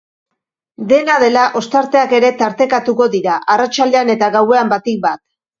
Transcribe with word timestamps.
Dena 0.93 1.17
dela, 1.23 1.43
ostarteak 1.61 2.17
ere 2.21 2.33
tartekatuko 2.41 3.09
dira, 3.17 3.37
arratsaldean 3.57 4.13
eta 4.19 4.35
gauean 4.39 4.77
batik 4.77 5.07
bat. 5.09 5.25